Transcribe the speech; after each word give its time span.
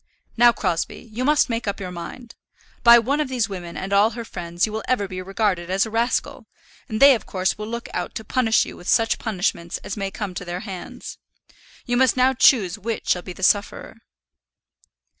"Now, 0.35 0.51
Crosbie, 0.51 1.11
you 1.13 1.23
must 1.23 1.47
make 1.47 1.67
up 1.67 1.79
your 1.79 1.91
mind. 1.91 2.33
By 2.83 2.97
one 2.97 3.19
of 3.21 3.27
these 3.29 3.47
women 3.47 3.77
and 3.77 3.93
all 3.93 4.09
her 4.09 4.25
friends 4.25 4.65
you 4.65 4.71
will 4.71 4.81
ever 4.87 5.07
be 5.07 5.21
regarded 5.21 5.69
as 5.69 5.85
a 5.85 5.91
rascal, 5.91 6.47
and 6.89 6.99
they 6.99 7.13
of 7.13 7.27
course 7.27 7.55
will 7.55 7.67
look 7.67 7.87
out 7.93 8.15
to 8.15 8.23
punish 8.23 8.65
you 8.65 8.75
with 8.75 8.87
such 8.87 9.19
punishment 9.19 9.77
as 9.83 9.95
may 9.95 10.09
come 10.09 10.33
to 10.33 10.43
their 10.45 10.61
hands. 10.61 11.19
You 11.85 11.97
must 11.97 12.17
now 12.17 12.33
choose 12.33 12.79
which 12.79 13.09
shall 13.09 13.21
be 13.21 13.33
the 13.33 13.43
sufferer." 13.43 13.97